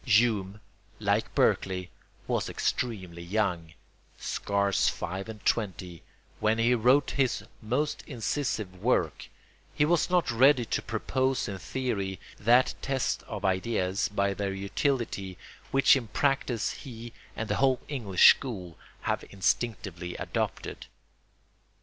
[0.03, 0.61] Hume,
[0.99, 1.91] like Berkeley,
[2.25, 3.73] was extremely young,
[4.17, 6.01] scarce five and twenty,
[6.39, 9.27] when he wrote his most incisive work;
[9.75, 15.37] he was not ready to propose in theory that test of ideas by their utility
[15.69, 20.87] which in practice he and the whole English school have instinctively adopted.